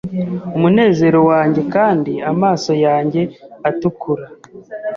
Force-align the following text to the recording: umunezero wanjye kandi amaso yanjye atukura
umunezero 0.55 1.19
wanjye 1.31 1.61
kandi 1.73 2.13
amaso 2.31 2.71
yanjye 2.85 3.21
atukura 3.69 4.25